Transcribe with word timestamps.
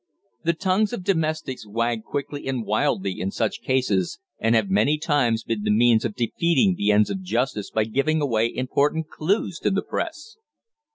The 0.43 0.53
tongues 0.53 0.93
of 0.93 1.03
domestics 1.03 1.67
wag 1.67 2.01
quickly 2.03 2.47
and 2.47 2.65
wildly 2.65 3.19
in 3.21 3.29
such 3.29 3.61
cases, 3.61 4.17
and 4.39 4.55
have 4.55 4.67
many 4.67 4.97
times 4.97 5.43
been 5.43 5.61
the 5.61 5.69
means 5.69 6.03
of 6.03 6.15
defeating 6.15 6.73
the 6.73 6.91
ends 6.91 7.11
of 7.11 7.21
justice 7.21 7.69
by 7.69 7.83
giving 7.83 8.19
away 8.19 8.51
important 8.51 9.09
clues 9.09 9.59
to 9.59 9.69
the 9.69 9.83
Press. 9.83 10.37